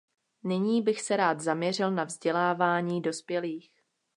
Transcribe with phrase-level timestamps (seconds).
[0.43, 3.71] Nyní bych se rád zaměřil na vzdělávání dospělých.